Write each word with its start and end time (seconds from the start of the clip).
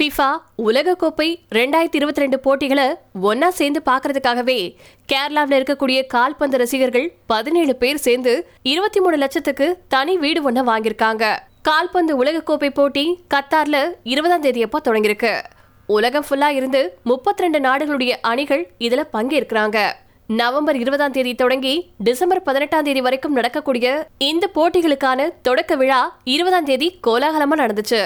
FIFA 0.00 0.28
உலகக்கோப்பை 0.66 1.26
ரெண்டாயிரத்தி 1.56 1.98
இருபத்தி 1.98 2.20
ரெண்டு 2.22 2.38
போட்டிகளை 2.44 2.86
ஒன்னா 3.30 3.48
சேர்ந்து 3.56 3.80
பார்க்கறதுக்காகவே 3.88 4.56
கேரளாவில் 5.10 5.56
இருக்கக்கூடிய 5.56 5.98
கால்பந்து 6.14 6.60
ரசிகர்கள் 6.62 7.06
பதினேழு 7.32 7.72
பேர் 7.82 8.00
சேர்ந்து 8.06 8.32
இருபத்தி 8.72 9.00
மூணு 9.04 9.16
லட்சத்துக்கு 9.22 9.66
தனி 9.94 10.14
வீடு 10.22 10.42
ஒன்று 10.50 10.62
வாங்கியிருக்காங்க. 10.70 11.24
கால்பந்து 11.68 12.14
உலகக்கோப்பை 12.22 12.70
போட்டி 12.78 13.04
கத்தார்ல 13.34 13.80
இருபதாம் 14.12 14.44
தேதி 14.46 14.62
அப்போ 14.66 14.80
தொடங்கியிருக்கு. 14.88 15.32
உலகம் 15.96 16.26
ஃபுல்லா 16.28 16.48
இருந்து 16.60 16.82
முப்பத்தி 17.10 17.44
ரெண்டு 17.46 17.60
நாடுகளுடைய 17.68 18.14
அணிகள் 18.30 18.62
இதுல 18.86 19.04
பங்கேற்கிறாங்க. 19.16 19.78
நவம்பர் 20.40 20.80
இருபதாம் 20.84 21.14
தேதி 21.18 21.34
தொடங்கி 21.34 21.74
டிசம்பர் 22.08 22.42
பதினெட்டாம் 22.48 22.88
தேதி 22.88 23.00
வரைக்கும் 23.08 23.36
நடக்கக்கூடிய 23.40 23.86
இந்த 24.30 24.44
போட்டிகளுக்கான 24.56 25.28
தொடக்க 25.48 25.76
விழா 25.82 26.00
இருபதாம் 26.36 26.68
தேதி 26.72 26.90
கோலாகலமா 27.06 27.58
நடந்துச்சு. 27.64 28.02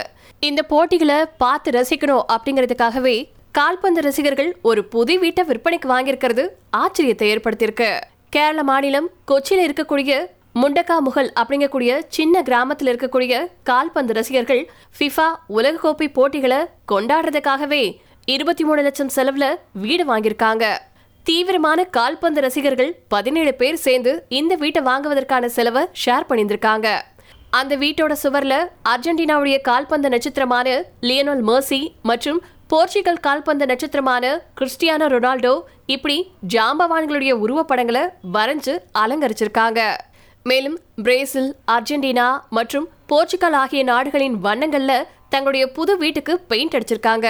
இந்த 0.46 0.60
போட்டிகளை 0.70 1.16
பார்த்து 1.42 1.70
ரசிக்கணும் 1.76 2.24
அப்படிங்கிறதுக்காகவே 2.34 3.16
கால்பந்து 3.58 4.00
ரசிகர்கள் 4.06 4.50
ஒரு 4.68 4.80
புது 4.92 5.18
வீட்டை 5.22 5.42
விற்பனைக்கு 5.48 5.88
வாங்கியிருக்கிறது 5.92 6.44
ஆச்சரியத்தை 6.76 7.26
ஏற்படுத்தியிருக்கு. 7.34 7.90
கேரள 8.34 8.62
மாநிலம் 8.62 9.08
கொச்சியில 9.30 9.64
இருக்கக்கூடிய 9.66 10.14
முண்டக்கா 10.62 10.96
முகல் 11.06 11.30
அப்படிங்கக்கூடிய 11.40 12.00
சின்ன 12.16 12.42
கிராமத்தில் 12.42 12.90
இருக்கக்கூடிய 12.92 13.46
கால்பந்து 13.70 14.12
ரசிகர்கள் 14.18 14.62
ஃபிஃபா 14.98 15.28
உலகக்கோப்பை 15.56 16.08
போட்டிகளை 16.18 16.60
கொண்டாடுறதுக்காகவே 16.92 17.82
இருபத்தி 18.34 18.64
மூணு 18.64 18.82
லட்சம் 18.82 19.14
செலவுல 19.16 19.46
வீடு 19.84 20.04
வாங்கியிருக்காங்க. 20.10 20.64
தீவிரமான 21.22 21.84
கால்பந்து 21.96 22.40
ரசிகர்கள் 22.40 22.92
பதினேழு 23.08 23.54
பேர் 23.54 23.82
சேர்ந்து 23.86 24.12
இந்த 24.40 24.54
வீட்டை 24.54 24.82
வாங்குவதற்கான 24.82 25.46
செலவை 25.58 25.84
ஷேர் 26.04 26.28
பண்ணியிருந்திருக்காங்க. 26.28 26.88
அந்த 27.58 27.72
வீட்டோட 27.82 28.12
சுவர்ல 28.22 28.54
அர்ஜென்டினாவுடைய 28.92 29.56
கால்பந்து 29.68 30.08
நட்சத்திரமான 30.12 30.68
லியனல் 31.08 31.42
மர்சி 31.48 31.80
மற்றும் 32.10 32.38
போர்ச்சுகல் 32.70 33.20
கால்பந்து 33.26 33.64
நட்சத்திரமான 33.70 34.24
கிறிஸ்டியானோ 34.58 35.06
ரொனால்டோ 35.14 35.52
இப்படி 35.94 36.16
ஜாம்பவான்களுடைய 36.54 37.32
உருவப்படங்களை 37.44 38.02
வரைஞ்சு 38.36 38.74
அலங்கரிச்சிருக்காங்க. 39.02 39.80
மேலும் 40.50 40.76
பிரேசில் 41.04 41.50
அர்ஜென்டினா 41.74 42.26
மற்றும் 42.58 42.88
போர்ச்சுகல் 43.12 43.56
ஆகிய 43.62 43.82
நாடுகளின் 43.92 44.36
வண்ணங்கள்ல 44.46 44.94
தங்களுடைய 45.34 45.66
புது 45.76 45.92
வீட்டுக்கு 46.02 46.34
பெயிண்ட் 46.50 46.76
அடிச்சிருக்காங்க. 46.78 47.28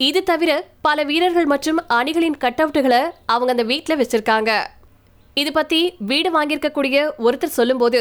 இது 0.00 0.22
தவிர 0.32 0.50
பல 0.88 0.98
வீரர்கள் 1.10 1.48
மற்றும் 1.54 1.80
அணிகளின் 1.98 2.40
கட் 2.44 2.60
அவுட்டுகளை 2.64 3.02
அவங்க 3.34 3.50
அந்த 3.54 3.66
வீட்டில் 3.72 4.00
வச்சிருக்காங்க. 4.02 4.50
இது 5.42 5.50
பத்தி 5.52 5.80
வீடு 6.10 6.28
வாங்கியிருக்கக்கூடிய 6.34 6.98
ஒருத்தர் 7.26 7.58
சொல்லும்போது 7.60 8.00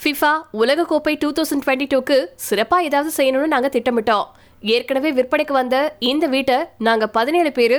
ஃபிஃபா 0.00 0.30
உலகக்கோப்பை 0.60 1.12
டூ 1.20 1.28
தௌசண்ட் 1.36 1.62
டுவெண்ட்டி 1.64 1.86
டூக்கு 1.92 2.16
சிறப்பாக 2.46 2.86
ஏதாவது 2.88 3.10
செய்யணும்னு 3.18 3.52
நாங்கள் 3.52 3.72
திட்டமிட்டோம். 3.76 4.26
ஏற்கனவே 4.74 5.10
விற்பனைக்கு 5.18 5.54
வந்த 5.58 5.76
இந்த 6.08 6.24
வீட்டை 6.34 6.58
நாங்கள் 6.86 7.10
பதினேழு 7.14 7.50
பேர் 7.58 7.76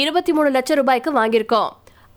இருபத்தி 0.00 0.32
மூணு 0.36 0.48
லட்சம் 0.56 0.78
ரூபாய்க்கு 0.80 1.12
வாங்கியிருக்கோம். 1.18 1.70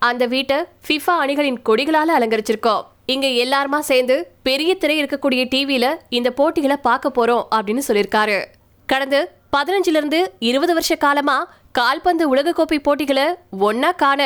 அந்த 0.09 0.23
வீட்டை 0.33 0.57
ஃபிஃபா 0.87 1.15
அணிகளின் 1.25 1.59
கொடிகளால் 1.69 2.15
அலங்கரிச்சிருக்கோம். 2.17 2.81
இங்கே 3.13 3.29
எல்லாருமா 3.43 3.79
சேர்ந்து 3.91 4.17
பெரிய 4.49 4.71
திரை 4.81 4.97
இருக்கக்கூடிய 5.01 5.43
டிவியில் 5.53 5.89
இந்த 6.17 6.31
போட்டிகளை 6.39 6.79
பார்க்க 6.89 7.15
போகிறோம் 7.19 7.45
அப்படின்னு 7.55 7.85
சொல்லியிருக்காரு. 7.89 8.41
கடந்த 8.89 9.17
பதினஞ்சிலிருந்து 9.57 10.19
இருபது 10.49 10.73
வருஷ 10.79 10.93
காலமாக 11.05 11.49
கால்பந்து 11.79 12.25
உலகக்கோப்பை 12.33 12.81
போட்டிகளை 12.89 13.29
ஒன்றா 13.69 13.93
காண 14.03 14.21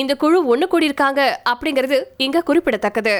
இந்த 0.00 0.12
குழு 0.22 0.38
ஒன்று 0.54 0.66
கூடியிருக்காங்க 0.72 1.20
அப்படிங்கிறது 1.52 2.00
இங்கே 2.26 2.46
குறிப்பிடத்தக்கது. 2.48 3.18